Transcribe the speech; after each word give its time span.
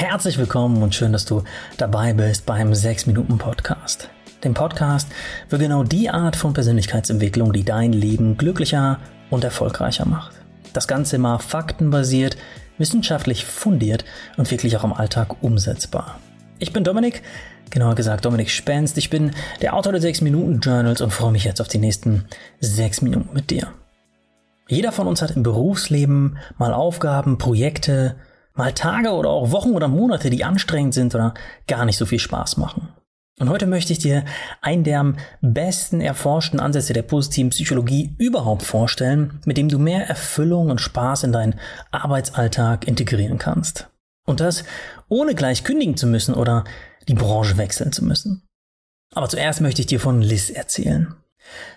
Herzlich 0.00 0.38
willkommen 0.38 0.82
und 0.82 0.94
schön, 0.94 1.12
dass 1.12 1.26
du 1.26 1.44
dabei 1.76 2.14
bist 2.14 2.46
beim 2.46 2.74
6 2.74 3.04
Minuten 3.04 3.36
Podcast. 3.36 4.08
Dem 4.42 4.54
Podcast 4.54 5.06
für 5.46 5.58
genau 5.58 5.84
die 5.84 6.08
Art 6.08 6.36
von 6.36 6.54
Persönlichkeitsentwicklung, 6.54 7.52
die 7.52 7.64
dein 7.64 7.92
Leben 7.92 8.38
glücklicher 8.38 8.98
und 9.28 9.44
erfolgreicher 9.44 10.06
macht. 10.06 10.32
Das 10.72 10.88
Ganze 10.88 11.16
immer 11.16 11.38
faktenbasiert, 11.38 12.38
wissenschaftlich 12.78 13.44
fundiert 13.44 14.06
und 14.38 14.50
wirklich 14.50 14.74
auch 14.78 14.84
im 14.84 14.94
Alltag 14.94 15.42
umsetzbar. 15.42 16.18
Ich 16.58 16.72
bin 16.72 16.82
Dominik, 16.82 17.20
genauer 17.68 17.94
gesagt 17.94 18.24
Dominik 18.24 18.48
Spenst. 18.48 18.96
Ich 18.96 19.10
bin 19.10 19.32
der 19.60 19.74
Autor 19.74 19.92
der 19.92 20.00
6 20.00 20.22
Minuten 20.22 20.60
Journals 20.60 21.02
und 21.02 21.12
freue 21.12 21.32
mich 21.32 21.44
jetzt 21.44 21.60
auf 21.60 21.68
die 21.68 21.76
nächsten 21.76 22.24
6 22.60 23.02
Minuten 23.02 23.34
mit 23.34 23.50
dir. 23.50 23.68
Jeder 24.66 24.92
von 24.92 25.06
uns 25.06 25.20
hat 25.20 25.32
im 25.32 25.42
Berufsleben 25.42 26.38
mal 26.56 26.72
Aufgaben, 26.72 27.36
Projekte, 27.36 28.16
mal 28.60 28.72
Tage 28.74 29.10
oder 29.10 29.30
auch 29.30 29.52
Wochen 29.52 29.70
oder 29.70 29.88
Monate, 29.88 30.28
die 30.28 30.44
anstrengend 30.44 30.92
sind 30.92 31.14
oder 31.14 31.32
gar 31.66 31.86
nicht 31.86 31.96
so 31.96 32.04
viel 32.04 32.18
Spaß 32.18 32.58
machen. 32.58 32.88
Und 33.40 33.48
heute 33.48 33.66
möchte 33.66 33.94
ich 33.94 33.98
dir 33.98 34.26
einen 34.60 34.84
der 34.84 35.00
am 35.00 35.16
besten 35.40 36.02
erforschten 36.02 36.60
Ansätze 36.60 36.92
der 36.92 37.02
positiven 37.02 37.48
Psychologie 37.50 38.14
überhaupt 38.18 38.62
vorstellen, 38.62 39.40
mit 39.46 39.56
dem 39.56 39.70
du 39.70 39.78
mehr 39.78 40.06
Erfüllung 40.06 40.68
und 40.68 40.78
Spaß 40.78 41.24
in 41.24 41.32
deinen 41.32 41.54
Arbeitsalltag 41.90 42.86
integrieren 42.86 43.38
kannst. 43.38 43.88
Und 44.26 44.40
das 44.40 44.64
ohne 45.08 45.34
gleich 45.34 45.64
kündigen 45.64 45.96
zu 45.96 46.06
müssen 46.06 46.34
oder 46.34 46.64
die 47.08 47.14
Branche 47.14 47.56
wechseln 47.56 47.92
zu 47.92 48.04
müssen. 48.04 48.42
Aber 49.14 49.28
zuerst 49.30 49.62
möchte 49.62 49.80
ich 49.80 49.86
dir 49.86 50.00
von 50.00 50.20
Liz 50.20 50.50
erzählen. 50.50 51.14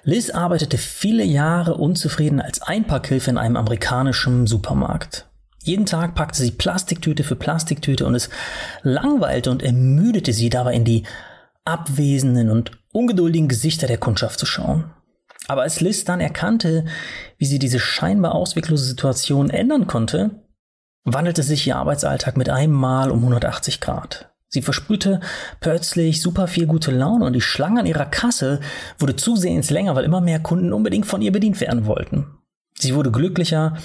Liz 0.03 0.31
arbeitete 0.31 0.77
viele 0.77 1.23
Jahre 1.23 1.75
unzufrieden 1.75 2.41
als 2.41 2.61
Einpackhilfe 2.61 3.29
in 3.29 3.37
einem 3.37 3.55
amerikanischen 3.55 4.47
Supermarkt. 4.47 5.29
Jeden 5.63 5.85
Tag 5.85 6.13
packte 6.13 6.41
sie 6.41 6.51
Plastiktüte 6.51 7.23
für 7.23 7.37
Plastiktüte 7.37 8.05
und 8.05 8.15
es 8.15 8.29
langweilte 8.81 9.49
und 9.49 9.63
ermüdete 9.63 10.33
sie 10.33 10.49
dabei 10.49 10.73
in 10.73 10.83
die 10.83 11.03
abwesenden 11.63 12.49
und 12.49 12.71
ungeduldigen 12.91 13.47
Gesichter 13.47 13.87
der 13.87 13.97
Kundschaft 13.97 14.39
zu 14.39 14.45
schauen. 14.45 14.91
Aber 15.47 15.61
als 15.61 15.79
Liz 15.79 16.03
dann 16.03 16.19
erkannte, 16.19 16.85
wie 17.37 17.45
sie 17.45 17.59
diese 17.59 17.79
scheinbar 17.79 18.35
ausweglose 18.35 18.83
Situation 18.83 19.49
ändern 19.49 19.87
konnte, 19.87 20.41
wandelte 21.05 21.43
sich 21.43 21.65
ihr 21.65 21.77
Arbeitsalltag 21.77 22.35
mit 22.35 22.49
einem 22.49 22.73
Mal 22.73 23.09
um 23.09 23.19
180 23.19 23.79
Grad. 23.79 24.29
Sie 24.49 24.61
versprühte 24.61 25.21
plötzlich 25.61 26.21
super 26.21 26.47
viel 26.47 26.67
gute 26.67 26.91
Laune 26.91 27.25
und 27.25 27.33
die 27.33 27.41
Schlange 27.41 27.79
an 27.79 27.85
ihrer 27.85 28.05
Kasse 28.05 28.59
wurde 28.99 29.15
zusehends 29.15 29.69
länger, 29.69 29.95
weil 29.95 30.03
immer 30.03 30.21
mehr 30.21 30.39
Kunden 30.39 30.73
unbedingt 30.73 31.05
von 31.05 31.21
ihr 31.21 31.31
bedient 31.31 31.59
werden 31.61 31.85
wollten. 31.85 32.27
Sie 32.77 32.95
wurde 32.95 33.11
glücklicher, 33.11 33.77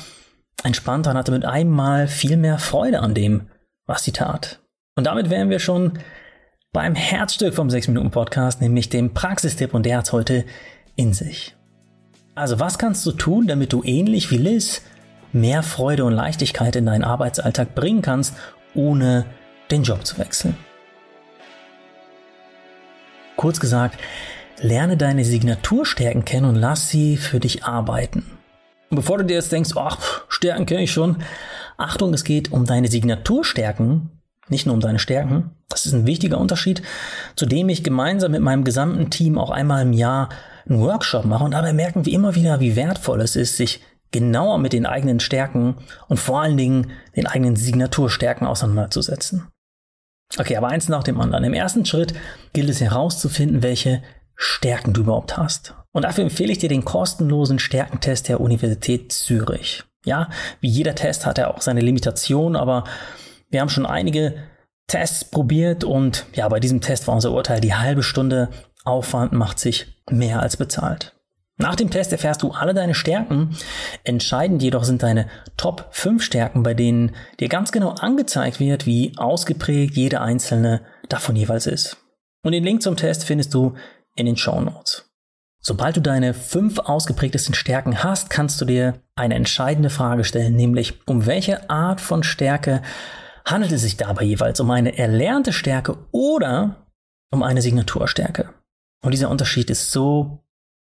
entspannter 0.62 1.10
und 1.10 1.16
hatte 1.16 1.32
mit 1.32 1.44
einem 1.44 1.70
Mal 1.70 2.08
viel 2.08 2.36
mehr 2.36 2.58
Freude 2.58 3.00
an 3.00 3.14
dem, 3.14 3.48
was 3.86 4.04
sie 4.04 4.12
tat. 4.12 4.60
Und 4.96 5.04
damit 5.04 5.30
wären 5.30 5.50
wir 5.50 5.58
schon 5.58 5.98
beim 6.72 6.94
Herzstück 6.94 7.54
vom 7.54 7.68
6-Minuten-Podcast, 7.68 8.60
nämlich 8.60 8.88
dem 8.88 9.14
Praxistipp 9.14 9.74
und 9.74 9.86
der 9.86 9.98
hat 9.98 10.12
heute 10.12 10.44
in 10.96 11.12
sich. 11.12 11.56
Also 12.34 12.60
was 12.60 12.78
kannst 12.78 13.04
du 13.06 13.12
tun, 13.12 13.46
damit 13.46 13.72
du 13.72 13.82
ähnlich 13.82 14.30
wie 14.30 14.36
Liz 14.36 14.82
mehr 15.32 15.62
Freude 15.62 16.04
und 16.04 16.12
Leichtigkeit 16.12 16.76
in 16.76 16.86
deinen 16.86 17.04
Arbeitsalltag 17.04 17.74
bringen 17.74 18.02
kannst, 18.02 18.34
ohne 18.74 19.26
den 19.70 19.82
Job 19.82 20.06
zu 20.06 20.18
wechseln. 20.18 20.56
Kurz 23.36 23.60
gesagt, 23.60 23.98
lerne 24.60 24.96
deine 24.96 25.24
Signaturstärken 25.24 26.24
kennen 26.24 26.46
und 26.46 26.56
lass 26.56 26.88
sie 26.88 27.16
für 27.16 27.40
dich 27.40 27.64
arbeiten. 27.64 28.24
Und 28.90 28.96
bevor 28.96 29.18
du 29.18 29.24
dir 29.24 29.34
jetzt 29.34 29.52
denkst, 29.52 29.70
ach, 29.76 30.24
Stärken 30.39 30.67
kenne 30.67 30.84
ich 30.84 30.92
schon, 30.92 31.17
Achtung, 31.78 32.14
es 32.14 32.22
geht 32.22 32.53
um 32.53 32.64
deine 32.64 32.86
Signaturstärken, 32.86 34.11
nicht 34.48 34.67
nur 34.67 34.75
um 34.77 34.81
deine 34.81 35.00
Stärken. 35.00 35.50
Das 35.69 35.84
ist 35.84 35.94
ein 35.94 36.06
wichtiger 36.06 36.39
Unterschied, 36.39 36.81
zu 37.34 37.44
dem 37.44 37.69
ich 37.69 37.82
gemeinsam 37.82 38.31
mit 38.31 38.41
meinem 38.41 38.62
gesamten 38.62 39.10
Team 39.10 39.37
auch 39.37 39.50
einmal 39.50 39.82
im 39.82 39.93
Jahr 39.93 40.28
einen 40.69 40.78
Workshop 40.78 41.25
mache 41.25 41.43
und 41.43 41.50
dabei 41.50 41.72
merken 41.72 42.06
wir 42.06 42.12
immer 42.12 42.37
wieder, 42.37 42.60
wie 42.60 42.77
wertvoll 42.77 43.21
es 43.21 43.34
ist, 43.34 43.56
sich 43.56 43.82
genauer 44.12 44.59
mit 44.59 44.72
den 44.72 44.87
eigenen 44.87 45.19
Stärken 45.19 45.75
und 46.06 46.19
vor 46.21 46.41
allen 46.41 46.56
Dingen 46.56 46.93
den 47.16 47.27
eigenen 47.27 47.56
Signaturstärken 47.56 48.47
auseinanderzusetzen. 48.47 49.48
Okay, 50.38 50.56
aber 50.56 50.69
eins 50.69 50.88
nach 50.88 51.03
dem 51.03 51.21
anderen. 51.21 51.43
Im 51.43 51.53
ersten 51.53 51.84
Schritt 51.84 52.15
gilt 52.53 52.71
es 52.71 52.81
herauszufinden, 52.81 53.65
welche 53.65 54.04
Stärken 54.37 54.93
du 54.93 55.00
überhaupt 55.00 55.37
hast. 55.37 55.75
Und 55.91 56.04
dafür 56.04 56.22
empfehle 56.22 56.53
ich 56.53 56.59
dir 56.59 56.69
den 56.69 56.84
kostenlosen 56.84 57.59
Stärkentest 57.59 58.28
der 58.28 58.41
Universität 58.41 59.10
Zürich. 59.10 59.82
Ja, 60.04 60.31
wie 60.60 60.69
jeder 60.69 60.94
Test 60.94 61.26
hat 61.26 61.38
er 61.38 61.54
auch 61.54 61.60
seine 61.60 61.81
Limitationen, 61.81 62.56
aber 62.56 62.84
wir 63.50 63.60
haben 63.60 63.69
schon 63.69 63.86
einige 63.86 64.34
Tests 64.86 65.25
probiert 65.25 65.84
und 65.84 66.26
ja, 66.34 66.48
bei 66.48 66.60
diesem 66.60 66.81
Test 66.81 67.06
war 67.06 67.14
unser 67.14 67.32
Urteil, 67.32 67.60
die 67.60 67.75
halbe 67.75 68.03
Stunde 68.03 68.48
Aufwand 68.84 69.32
macht 69.32 69.59
sich 69.59 69.86
mehr 70.10 70.41
als 70.41 70.56
bezahlt. 70.56 71.14
Nach 71.60 71.75
dem 71.75 71.91
Test 71.91 72.12
erfährst 72.12 72.42
du 72.42 72.53
alle 72.53 72.72
deine 72.72 72.94
Stärken. 72.94 73.56
Entscheidend 74.04 74.62
jedoch 74.62 74.84
sind 74.84 75.03
deine 75.03 75.26
Top 75.56 75.88
5 75.91 76.22
Stärken, 76.22 76.62
bei 76.62 76.72
denen 76.72 77.16
dir 77.41 77.48
ganz 77.48 77.72
genau 77.72 77.91
angezeigt 77.91 78.60
wird, 78.60 78.86
wie 78.86 79.12
ausgeprägt 79.16 79.97
jede 79.97 80.20
einzelne 80.20 80.82
davon 81.09 81.34
jeweils 81.34 81.66
ist. 81.66 81.97
Und 82.44 82.53
den 82.53 82.62
Link 82.62 82.82
zum 82.82 82.97
Test 82.97 83.25
findest 83.25 83.53
du 83.54 83.75
in 84.15 84.26
den 84.26 84.36
Show 84.36 84.60
Notes. 84.60 85.07
Sobald 85.60 85.96
du 85.96 86.00
deine 86.00 86.34
fünf 86.34 86.78
ausgeprägtesten 86.78 87.54
Stärken 87.54 88.02
hast, 88.02 88.30
kannst 88.30 88.60
du 88.60 88.64
dir 88.64 89.00
eine 89.16 89.34
entscheidende 89.34 89.91
Frage 89.91 90.24
stellen, 90.24 90.54
nämlich 90.54 91.06
um 91.06 91.26
welche 91.26 91.69
Art 91.69 92.00
von 92.00 92.22
Stärke 92.22 92.82
handelt 93.44 93.72
es 93.72 93.82
sich 93.82 93.97
dabei 93.97 94.24
jeweils? 94.24 94.60
Um 94.60 94.70
eine 94.70 94.97
erlernte 94.97 95.52
Stärke 95.52 95.97
oder 96.12 96.86
um 97.30 97.42
eine 97.42 97.62
Signaturstärke? 97.62 98.50
Und 99.02 99.12
dieser 99.12 99.30
Unterschied 99.30 99.70
ist 99.70 99.91
so 99.91 100.44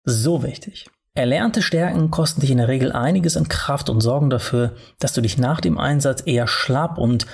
so 0.05 0.43
wichtig. 0.43 0.87
Erlernte 1.15 1.63
Stärken 1.63 2.11
kosten 2.11 2.41
dich 2.41 2.51
in 2.51 2.59
der 2.59 2.69
Regel 2.69 2.93
einiges 2.93 3.37
an 3.37 3.49
Kraft 3.49 3.89
und 3.89 4.01
sorgen 4.01 4.31
dafür, 4.31 4.75
dass 4.99 5.13
du 5.13 5.21
dich 5.21 5.39
nach 5.39 5.61
dem 5.61 5.79
Einsatz 5.79 6.23
eher 6.27 6.47
schlapp 6.47 6.99
und 6.99 7.27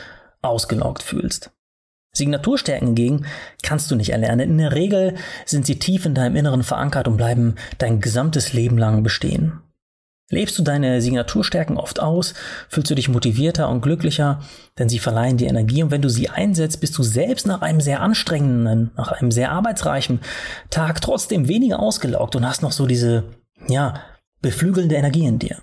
ausgelaugt 0.42 1.02
fühlst. 1.02 1.50
Signaturstärken 2.12 2.88
hingegen 2.88 3.26
kannst 3.62 3.90
du 3.90 3.96
nicht 3.96 4.10
erlernen. 4.10 4.50
In 4.50 4.58
der 4.58 4.74
Regel 4.74 5.14
sind 5.46 5.66
sie 5.66 5.78
tief 5.78 6.06
in 6.06 6.14
deinem 6.14 6.36
Inneren 6.36 6.62
verankert 6.62 7.08
und 7.08 7.16
bleiben 7.16 7.54
dein 7.78 8.00
gesamtes 8.00 8.52
Leben 8.52 8.78
lang 8.78 9.02
bestehen. 9.02 9.60
Lebst 10.32 10.56
du 10.58 10.62
deine 10.62 11.02
Signaturstärken 11.02 11.76
oft 11.76 11.98
aus, 11.98 12.34
fühlst 12.68 12.88
du 12.90 12.94
dich 12.94 13.08
motivierter 13.08 13.68
und 13.68 13.80
glücklicher, 13.80 14.40
denn 14.78 14.88
sie 14.88 15.00
verleihen 15.00 15.36
dir 15.36 15.48
Energie 15.48 15.82
und 15.82 15.90
wenn 15.90 16.02
du 16.02 16.08
sie 16.08 16.28
einsetzt, 16.28 16.80
bist 16.80 16.96
du 16.96 17.02
selbst 17.02 17.48
nach 17.48 17.62
einem 17.62 17.80
sehr 17.80 18.00
anstrengenden, 18.00 18.92
nach 18.96 19.10
einem 19.10 19.32
sehr 19.32 19.50
arbeitsreichen 19.50 20.20
Tag 20.70 21.00
trotzdem 21.00 21.48
weniger 21.48 21.80
ausgelaugt 21.80 22.36
und 22.36 22.46
hast 22.46 22.62
noch 22.62 22.70
so 22.70 22.86
diese, 22.86 23.24
ja, 23.66 24.02
beflügelnde 24.40 24.94
Energie 24.94 25.26
in 25.26 25.40
dir. 25.40 25.58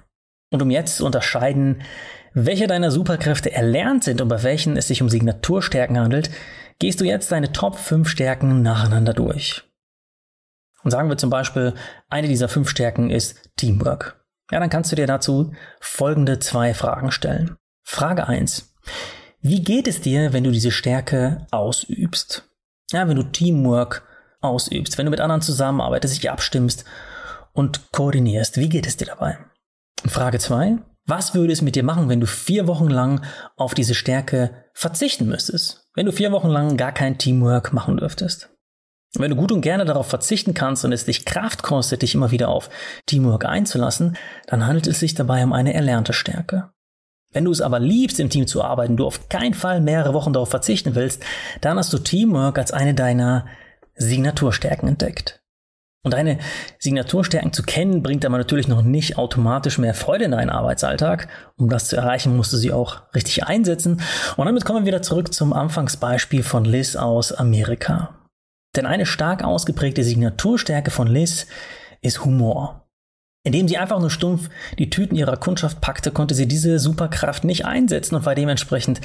Und 0.50 0.62
um 0.62 0.72
jetzt 0.72 0.98
zu 0.98 1.06
unterscheiden, 1.06 1.82
welche 2.34 2.68
deiner 2.68 2.92
Superkräfte 2.92 3.52
erlernt 3.52 4.04
sind 4.04 4.22
und 4.22 4.28
bei 4.28 4.44
welchen 4.44 4.78
es 4.78 4.88
sich 4.88 5.02
um 5.02 5.10
Signaturstärken 5.10 6.00
handelt, 6.00 6.30
gehst 6.80 7.02
du 7.02 7.06
jetzt 7.06 7.32
deine 7.32 7.52
Top 7.52 7.78
5 7.78 8.08
Stärken 8.08 8.62
nacheinander 8.62 9.14
durch. 9.14 9.64
Und 10.84 10.92
sagen 10.92 11.10
wir 11.10 11.18
zum 11.18 11.30
Beispiel, 11.30 11.74
eine 12.10 12.28
dieser 12.28 12.48
fünf 12.48 12.70
Stärken 12.70 13.10
ist 13.10 13.50
Teamwork. 13.58 14.24
Ja, 14.52 14.60
dann 14.60 14.70
kannst 14.70 14.92
du 14.92 14.96
dir 14.96 15.08
dazu 15.08 15.54
folgende 15.82 16.40
zwei 16.40 16.74
Fragen 16.74 17.12
stellen. 17.12 17.58
Frage 17.84 18.28
eins: 18.28 18.74
Wie 19.42 19.62
geht 19.64 19.88
es 19.88 20.00
dir, 20.00 20.32
wenn 20.32 20.44
du 20.44 20.52
diese 20.52 20.72
Stärke 20.72 21.46
ausübst? 21.52 22.50
Ja, 22.92 23.10
wenn 23.10 23.18
du 23.18 23.24
Teamwork 23.24 24.08
ausübst, 24.40 24.98
wenn 24.98 25.06
du 25.06 25.12
mit 25.12 25.20
anderen 25.20 25.42
zusammenarbeitest, 25.42 26.16
dich 26.16 26.32
abstimmst 26.32 26.86
und 27.52 27.92
koordinierst. 27.92 28.58
Wie 28.58 28.70
geht 28.70 28.88
es 28.88 28.96
dir 28.96 29.08
dabei? 29.08 29.38
Frage 30.06 30.40
zwei: 30.40 30.78
Was 31.06 31.34
würde 31.34 31.54
es 31.54 31.62
mit 31.62 31.76
dir 31.76 31.84
machen, 31.84 32.10
wenn 32.10 32.20
du 32.20 32.28
vier 32.28 32.68
Wochen 32.68 32.88
lang 32.88 33.26
auf 33.56 33.74
diese 33.74 33.96
Stärke 33.96 34.66
verzichten 34.74 35.28
müsstest? 35.28 35.88
Wenn 35.96 36.06
du 36.06 36.12
vier 36.12 36.32
Wochen 36.32 36.50
lang 36.50 36.78
gar 36.78 36.92
kein 36.92 37.18
Teamwork 37.18 37.74
machen 37.74 37.98
dürftest? 37.98 38.50
Wenn 39.16 39.32
du 39.32 39.36
gut 39.36 39.52
und 39.52 39.62
gerne 39.62 39.86
darauf 39.86 40.08
verzichten 40.08 40.54
kannst 40.54 40.86
und 40.86 40.92
es 40.92 41.06
dich 41.06 41.26
Kraft 41.26 41.64
kostet, 41.64 42.02
dich 42.02 42.14
immer 42.14 42.32
wieder 42.32 42.50
auf 42.50 42.70
Teamwork 43.06 43.46
einzulassen, 43.46 44.18
dann 44.48 44.68
handelt 44.68 44.86
es 44.88 45.00
sich 45.00 45.16
dabei 45.16 45.44
um 45.44 45.54
eine 45.54 45.74
erlernte 45.74 46.14
Stärke. 46.14 46.72
Wenn 47.34 47.46
du 47.46 47.52
es 47.52 47.62
aber 47.62 47.80
liebst, 47.80 48.20
im 48.20 48.30
Team 48.30 48.48
zu 48.48 48.64
arbeiten, 48.64 48.98
du 48.98 49.06
auf 49.06 49.30
keinen 49.30 49.54
Fall 49.54 49.82
mehrere 49.82 50.14
Wochen 50.14 50.34
darauf 50.34 50.50
verzichten 50.50 50.96
willst, 50.96 51.24
dann 51.62 51.78
hast 51.78 51.92
du 51.94 51.98
Teamwork 51.98 52.58
als 52.58 52.72
eine 52.72 52.94
deiner 52.94 53.46
Signaturstärken 53.96 54.88
entdeckt. 54.88 55.42
Und 56.08 56.14
deine 56.14 56.38
Signaturstärken 56.80 57.52
zu 57.52 57.64
kennen, 57.64 58.02
bringt 58.02 58.26
aber 58.26 58.38
natürlich 58.38 58.70
noch 58.70 58.82
nicht 58.82 59.18
automatisch 59.18 59.78
mehr 59.78 59.94
Freude 59.94 60.24
in 60.24 60.32
deinen 60.32 60.50
Arbeitsalltag. 60.50 61.28
Um 61.58 61.68
das 61.68 61.90
zu 61.90 61.98
erreichen, 61.98 62.38
musst 62.38 62.54
du 62.54 62.58
sie 62.58 62.72
auch 62.72 63.02
richtig 63.14 63.44
einsetzen. 63.44 64.00
Und 64.38 64.46
damit 64.46 64.64
kommen 64.64 64.80
wir 64.80 64.86
wieder 64.86 65.02
zurück 65.02 65.34
zum 65.34 65.52
Anfangsbeispiel 65.52 66.44
von 66.44 66.64
Liz 66.64 66.96
aus 66.96 67.34
Amerika. 67.34 68.22
Denn 68.78 68.86
eine 68.86 69.06
stark 69.06 69.44
ausgeprägte 69.44 70.02
Signaturstärke 70.02 70.92
von 70.92 71.08
Liz 71.08 71.46
ist 72.02 72.24
Humor. 72.24 72.88
Indem 73.44 73.68
sie 73.68 73.78
einfach 73.78 74.00
nur 74.00 74.10
stumpf 74.10 74.50
die 74.80 74.90
Tüten 74.90 75.18
ihrer 75.18 75.36
Kundschaft 75.36 75.82
packte, 75.82 76.12
konnte 76.12 76.36
sie 76.36 76.48
diese 76.48 76.80
Superkraft 76.80 77.44
nicht 77.44 77.66
einsetzen 77.66 78.16
und 78.16 78.26
war 78.26 78.34
dementsprechend 78.34 79.02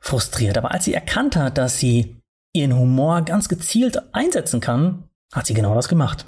frustriert. 0.00 0.58
Aber 0.58 0.72
als 0.72 0.86
sie 0.86 0.94
erkannt 0.94 1.36
hat, 1.36 1.56
dass 1.56 1.78
sie 1.78 2.20
ihren 2.52 2.76
Humor 2.76 3.22
ganz 3.22 3.48
gezielt 3.48 4.12
einsetzen 4.12 4.58
kann, 4.58 5.04
hat 5.32 5.46
sie 5.46 5.54
genau 5.54 5.74
das 5.74 5.88
gemacht. 5.88 6.26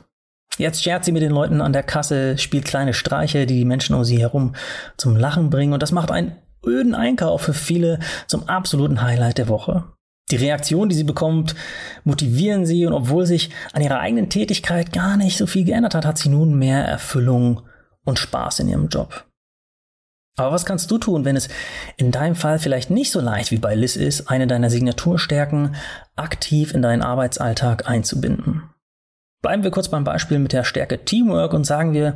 Jetzt 0.58 0.82
schert 0.82 1.04
sie 1.04 1.12
mit 1.12 1.22
den 1.22 1.32
Leuten 1.32 1.60
an 1.60 1.72
der 1.72 1.82
Kasse, 1.82 2.38
spielt 2.38 2.64
kleine 2.64 2.94
Streiche, 2.94 3.46
die 3.46 3.56
die 3.56 3.64
Menschen 3.64 3.94
um 3.96 4.04
sie 4.04 4.20
herum 4.20 4.54
zum 4.96 5.16
Lachen 5.16 5.50
bringen 5.50 5.72
und 5.72 5.82
das 5.82 5.92
macht 5.92 6.10
einen 6.10 6.36
öden 6.64 6.94
Einkauf 6.94 7.42
für 7.42 7.54
viele 7.54 7.98
zum 8.26 8.48
absoluten 8.48 9.02
Highlight 9.02 9.38
der 9.38 9.48
Woche. 9.48 9.84
Die 10.30 10.36
Reaktion, 10.36 10.88
die 10.88 10.94
sie 10.94 11.04
bekommt, 11.04 11.54
motivieren 12.04 12.64
sie 12.64 12.86
und 12.86 12.94
obwohl 12.94 13.26
sich 13.26 13.50
an 13.72 13.82
ihrer 13.82 14.00
eigenen 14.00 14.30
Tätigkeit 14.30 14.92
gar 14.92 15.16
nicht 15.16 15.36
so 15.36 15.46
viel 15.46 15.64
geändert 15.64 15.94
hat, 15.94 16.06
hat 16.06 16.18
sie 16.18 16.30
nun 16.30 16.58
mehr 16.58 16.84
Erfüllung 16.84 17.62
und 18.04 18.18
Spaß 18.18 18.60
in 18.60 18.68
ihrem 18.68 18.88
Job. 18.88 19.26
Aber 20.36 20.52
was 20.52 20.64
kannst 20.64 20.90
du 20.90 20.98
tun, 20.98 21.24
wenn 21.24 21.36
es 21.36 21.48
in 21.96 22.10
deinem 22.10 22.34
Fall 22.34 22.58
vielleicht 22.58 22.90
nicht 22.90 23.12
so 23.12 23.20
leicht 23.20 23.50
wie 23.50 23.58
bei 23.58 23.74
Liz 23.74 23.96
ist, 23.96 24.30
eine 24.30 24.46
deiner 24.46 24.70
Signaturstärken 24.70 25.76
aktiv 26.16 26.74
in 26.74 26.82
deinen 26.82 27.02
Arbeitsalltag 27.02 27.88
einzubinden? 27.88 28.73
Bleiben 29.44 29.62
wir 29.62 29.70
kurz 29.70 29.90
beim 29.90 30.04
Beispiel 30.04 30.38
mit 30.38 30.54
der 30.54 30.64
Stärke 30.64 31.04
Teamwork 31.04 31.52
und 31.52 31.64
sagen 31.64 31.92
wir, 31.92 32.14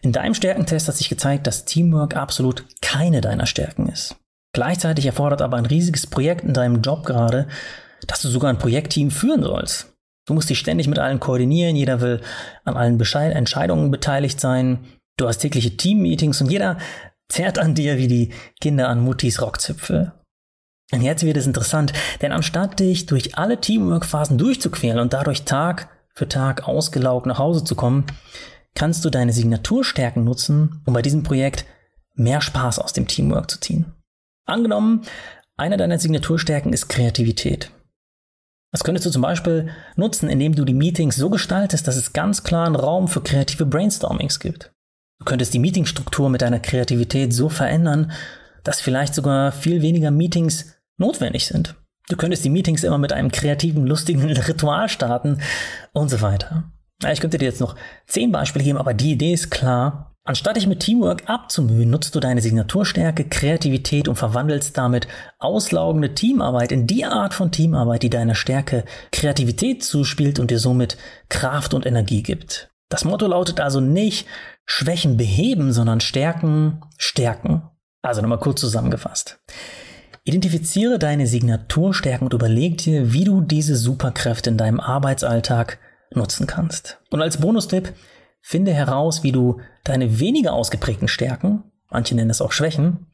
in 0.00 0.12
deinem 0.12 0.34
Stärkentest 0.34 0.86
hat 0.86 0.94
sich 0.94 1.08
gezeigt, 1.08 1.48
dass 1.48 1.64
Teamwork 1.64 2.14
absolut 2.14 2.64
keine 2.80 3.20
deiner 3.20 3.46
Stärken 3.46 3.88
ist. 3.88 4.14
Gleichzeitig 4.54 5.04
erfordert 5.04 5.42
aber 5.42 5.56
ein 5.56 5.66
riesiges 5.66 6.06
Projekt 6.06 6.44
in 6.44 6.54
deinem 6.54 6.80
Job 6.80 7.04
gerade, 7.04 7.48
dass 8.06 8.22
du 8.22 8.28
sogar 8.28 8.50
ein 8.50 8.58
Projektteam 8.58 9.10
führen 9.10 9.42
sollst. 9.42 9.92
Du 10.28 10.34
musst 10.34 10.50
dich 10.50 10.60
ständig 10.60 10.86
mit 10.86 11.00
allen 11.00 11.18
koordinieren, 11.18 11.74
jeder 11.74 12.00
will 12.00 12.20
an 12.64 12.76
allen 12.76 12.96
Bescheid 12.96 13.34
Entscheidungen 13.34 13.90
beteiligt 13.90 14.38
sein, 14.38 14.78
du 15.16 15.26
hast 15.26 15.38
tägliche 15.38 15.76
Teammeetings 15.76 16.40
und 16.40 16.48
jeder 16.48 16.78
zerrt 17.28 17.58
an 17.58 17.74
dir 17.74 17.98
wie 17.98 18.06
die 18.06 18.32
Kinder 18.60 18.88
an 18.88 19.00
Muttis 19.00 19.42
Rockzipfel. 19.42 20.12
Und 20.92 21.02
jetzt 21.02 21.24
wird 21.24 21.38
es 21.38 21.46
interessant, 21.48 21.92
denn 22.22 22.30
anstatt 22.30 22.78
dich 22.78 23.06
durch 23.06 23.36
alle 23.36 23.60
Teamwork-Phasen 23.60 24.38
durchzuquälen 24.38 25.00
und 25.00 25.12
dadurch 25.12 25.42
Tag 25.42 25.88
für 26.18 26.28
Tag 26.28 26.66
ausgelaugt 26.66 27.26
nach 27.26 27.38
Hause 27.38 27.64
zu 27.64 27.74
kommen, 27.74 28.04
kannst 28.74 29.04
du 29.04 29.10
deine 29.10 29.32
Signaturstärken 29.32 30.24
nutzen, 30.24 30.82
um 30.84 30.92
bei 30.92 31.00
diesem 31.00 31.22
Projekt 31.22 31.64
mehr 32.14 32.40
Spaß 32.40 32.80
aus 32.80 32.92
dem 32.92 33.06
Teamwork 33.06 33.50
zu 33.50 33.60
ziehen. 33.60 33.86
Angenommen, 34.44 35.02
eine 35.56 35.76
deiner 35.76 35.98
Signaturstärken 35.98 36.72
ist 36.72 36.88
Kreativität. 36.88 37.70
Das 38.72 38.84
könntest 38.84 39.06
du 39.06 39.10
zum 39.10 39.22
Beispiel 39.22 39.70
nutzen, 39.96 40.28
indem 40.28 40.54
du 40.54 40.64
die 40.64 40.74
Meetings 40.74 41.16
so 41.16 41.30
gestaltest, 41.30 41.88
dass 41.88 41.96
es 41.96 42.12
ganz 42.12 42.42
klar 42.42 42.66
einen 42.66 42.76
Raum 42.76 43.08
für 43.08 43.22
kreative 43.22 43.64
Brainstormings 43.64 44.40
gibt. 44.40 44.72
Du 45.20 45.24
könntest 45.24 45.54
die 45.54 45.58
Meetingstruktur 45.58 46.28
mit 46.28 46.42
deiner 46.42 46.60
Kreativität 46.60 47.32
so 47.32 47.48
verändern, 47.48 48.12
dass 48.64 48.80
vielleicht 48.80 49.14
sogar 49.14 49.52
viel 49.52 49.82
weniger 49.82 50.10
Meetings 50.10 50.74
notwendig 50.96 51.46
sind. 51.46 51.76
Du 52.08 52.16
könntest 52.16 52.44
die 52.44 52.50
Meetings 52.50 52.84
immer 52.84 52.98
mit 52.98 53.12
einem 53.12 53.30
kreativen, 53.30 53.86
lustigen 53.86 54.22
Ritual 54.30 54.88
starten 54.88 55.40
und 55.92 56.08
so 56.08 56.20
weiter. 56.20 56.64
Ich 57.10 57.20
könnte 57.20 57.38
dir 57.38 57.44
jetzt 57.44 57.60
noch 57.60 57.76
zehn 58.06 58.32
Beispiele 58.32 58.64
geben, 58.64 58.78
aber 58.78 58.94
die 58.94 59.12
Idee 59.12 59.32
ist 59.32 59.50
klar. 59.50 60.16
Anstatt 60.24 60.56
dich 60.56 60.66
mit 60.66 60.80
Teamwork 60.80 61.22
abzumühen, 61.26 61.88
nutzt 61.88 62.14
du 62.14 62.20
deine 62.20 62.42
Signaturstärke, 62.42 63.24
Kreativität 63.24 64.08
und 64.08 64.16
verwandelst 64.16 64.76
damit 64.76 65.08
auslaugende 65.38 66.12
Teamarbeit 66.12 66.70
in 66.70 66.86
die 66.86 67.06
Art 67.06 67.32
von 67.32 67.50
Teamarbeit, 67.50 68.02
die 68.02 68.10
deiner 68.10 68.34
Stärke 68.34 68.84
Kreativität 69.10 69.82
zuspielt 69.82 70.38
und 70.38 70.50
dir 70.50 70.58
somit 70.58 70.98
Kraft 71.30 71.72
und 71.72 71.86
Energie 71.86 72.22
gibt. 72.22 72.70
Das 72.90 73.04
Motto 73.04 73.26
lautet 73.26 73.60
also 73.60 73.80
nicht 73.80 74.26
Schwächen 74.66 75.16
beheben, 75.16 75.72
sondern 75.72 76.00
Stärken 76.00 76.82
stärken. 76.98 77.62
Also 78.02 78.20
nochmal 78.20 78.38
kurz 78.38 78.60
zusammengefasst. 78.60 79.40
Identifiziere 80.24 80.98
deine 80.98 81.26
Signaturstärken 81.26 82.26
und 82.26 82.34
überleg 82.34 82.78
dir, 82.78 83.12
wie 83.12 83.24
du 83.24 83.40
diese 83.40 83.76
Superkräfte 83.76 84.50
in 84.50 84.58
deinem 84.58 84.80
Arbeitsalltag 84.80 85.78
nutzen 86.14 86.46
kannst. 86.46 86.98
Und 87.10 87.22
als 87.22 87.38
Bonustipp, 87.38 87.92
finde 88.40 88.72
heraus, 88.72 89.22
wie 89.22 89.32
du 89.32 89.60
deine 89.84 90.20
weniger 90.20 90.52
ausgeprägten 90.52 91.08
Stärken, 91.08 91.64
manche 91.90 92.14
nennen 92.14 92.30
es 92.30 92.40
auch 92.40 92.52
Schwächen, 92.52 93.06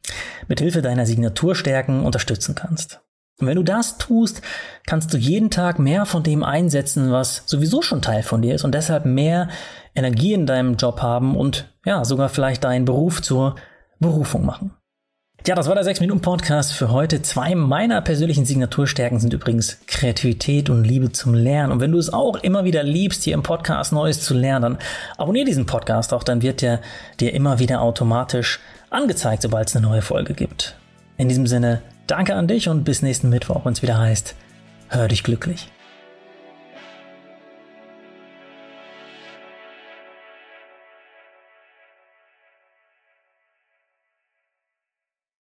mit 0.47 0.59
Hilfe 0.59 0.81
deiner 0.81 1.05
Signaturstärken 1.05 2.05
unterstützen 2.05 2.55
kannst. 2.55 3.01
Und 3.37 3.47
wenn 3.47 3.57
du 3.57 3.63
das 3.63 3.97
tust, 3.97 4.41
kannst 4.85 5.13
du 5.13 5.17
jeden 5.17 5.51
Tag 5.51 5.77
mehr 5.77 6.05
von 6.05 6.23
dem 6.23 6.43
einsetzen, 6.43 7.11
was 7.11 7.43
sowieso 7.45 7.81
schon 7.81 8.01
Teil 8.01 8.23
von 8.23 8.41
dir 8.41 8.55
ist 8.55 8.63
und 8.63 8.73
deshalb 8.73 9.05
mehr 9.05 9.49
Energie 9.93 10.33
in 10.33 10.45
deinem 10.45 10.77
Job 10.77 11.01
haben 11.01 11.35
und 11.35 11.73
ja, 11.85 12.05
sogar 12.05 12.29
vielleicht 12.29 12.63
deinen 12.63 12.85
Beruf 12.85 13.21
zur 13.21 13.55
Berufung 13.99 14.45
machen. 14.45 14.71
Ja, 15.47 15.53
das 15.53 15.67
war 15.67 15.75
der 15.75 15.83
6-Minuten-Podcast 15.83 16.73
für 16.73 16.89
heute. 16.89 17.21
Zwei 17.21 17.53
meiner 17.53 18.01
persönlichen 18.01 18.45
Signaturstärken 18.45 19.19
sind 19.19 19.31
übrigens 19.31 19.77
Kreativität 19.85 20.71
und 20.71 20.83
Liebe 20.83 21.11
zum 21.11 21.35
Lernen. 21.35 21.71
Und 21.71 21.81
wenn 21.81 21.91
du 21.91 21.99
es 21.99 22.11
auch 22.11 22.37
immer 22.37 22.63
wieder 22.63 22.81
liebst, 22.81 23.23
hier 23.23 23.35
im 23.35 23.43
Podcast 23.43 23.93
Neues 23.93 24.21
zu 24.21 24.33
lernen, 24.33 24.63
dann 24.63 24.77
abonniere 25.19 25.45
diesen 25.45 25.67
Podcast 25.67 26.15
auch, 26.15 26.23
dann 26.23 26.41
wird 26.41 26.63
der 26.63 26.81
dir 27.19 27.31
immer 27.35 27.59
wieder 27.59 27.81
automatisch 27.81 28.59
angezeigt, 28.89 29.43
sobald 29.43 29.69
es 29.69 29.75
eine 29.75 29.85
neue 29.85 30.01
Folge 30.01 30.33
gibt. 30.33 30.77
In 31.15 31.29
diesem 31.29 31.45
Sinne, 31.45 31.83
danke 32.07 32.33
an 32.33 32.47
dich 32.47 32.67
und 32.67 32.83
bis 32.83 33.03
nächsten 33.03 33.29
Mittwoch, 33.29 33.65
wenn 33.65 33.73
es 33.73 33.83
wieder 33.83 33.99
heißt, 33.99 34.33
hör 34.89 35.07
dich 35.07 35.23
glücklich. 35.23 35.69